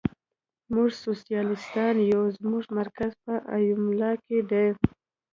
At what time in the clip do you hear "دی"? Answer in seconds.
4.49-4.67